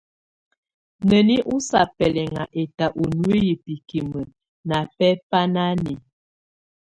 Nəni 1.09 1.35
ɔsa 1.53 1.79
bɛlinŋa 1.97 2.43
ɛta 2.61 2.85
ɔ 3.01 3.03
nuiyi 3.17 3.51
bikimə 3.63 4.19
ná 4.67 4.77
bɛ́ 4.95 5.11
bánáni. 5.29 5.93